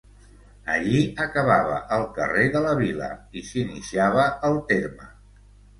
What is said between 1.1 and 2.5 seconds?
acabava el carrer